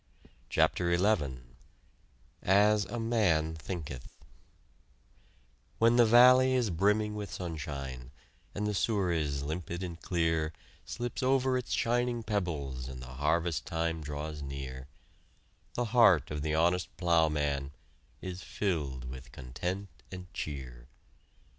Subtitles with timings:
[0.49, 1.41] CHAPTER XI
[2.41, 4.09] AS A MAN THINKETH
[5.77, 8.09] When the valley is brimming with sunshine,
[8.55, 10.53] And the Souris, limpid and clear,
[10.85, 14.87] Slips over its shining pebbles And the harvest time draws near,
[15.75, 17.71] The heart of the honest plowman
[18.23, 20.87] Is filled with content and cheer!